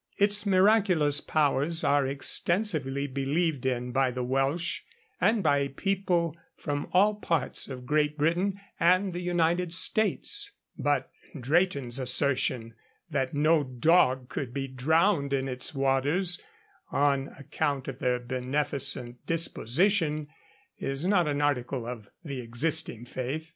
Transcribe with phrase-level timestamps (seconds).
[0.17, 4.79] Its miraculous powers are extensively believed in by the Welsh,
[5.21, 11.99] and by people from all parts of Great Britain and the United States; but Drayton's
[11.99, 12.73] assertion
[13.11, 16.41] that no dog could be drowned in its waters,
[16.91, 20.29] on account of their beneficent disposition,
[20.79, 23.49] is not an article of the existing faith.